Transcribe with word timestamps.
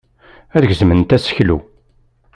Ad 0.55 0.63
gezment 0.69 1.15
aseklu. 1.15 1.57